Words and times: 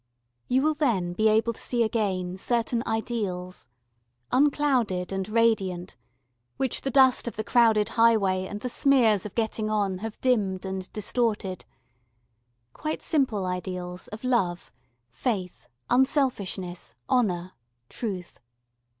You 0.47 0.63
will 0.63 0.73
then 0.73 1.13
be 1.13 1.29
able 1.29 1.53
to 1.53 1.59
see 1.61 1.83
again 1.83 2.35
certain 2.35 2.81
ideals, 2.87 3.67
unclouded 4.31 5.13
and 5.13 5.29
radiant, 5.29 5.95
which 6.57 6.81
the 6.81 6.89
dust 6.89 7.27
of 7.27 7.35
the 7.35 7.43
crowded 7.43 7.89
highway 7.89 8.47
and 8.47 8.61
the 8.61 8.67
smears 8.67 9.27
of 9.27 9.35
getting 9.35 9.69
on 9.69 9.99
have 9.99 10.19
dimmed 10.19 10.65
and 10.65 10.91
distorted 10.91 11.65
quite 12.73 13.03
simple 13.03 13.45
ideals 13.45 14.07
of 14.07 14.23
love, 14.23 14.71
faith, 15.11 15.67
unselfishness, 15.87 16.95
honour, 17.07 17.53
truth. 17.87 18.39